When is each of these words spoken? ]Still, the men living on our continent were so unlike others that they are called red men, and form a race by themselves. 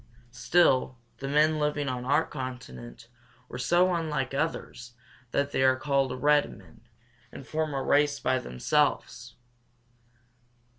]Still, 0.47 0.97
the 1.19 1.27
men 1.27 1.59
living 1.59 1.87
on 1.87 2.05
our 2.05 2.25
continent 2.25 3.07
were 3.47 3.59
so 3.59 3.93
unlike 3.93 4.33
others 4.33 4.93
that 5.29 5.51
they 5.51 5.61
are 5.61 5.75
called 5.75 6.23
red 6.23 6.51
men, 6.51 6.81
and 7.31 7.45
form 7.45 7.75
a 7.75 7.83
race 7.83 8.19
by 8.19 8.39
themselves. 8.39 9.35